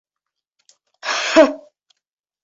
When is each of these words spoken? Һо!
Һо! 1.09 1.43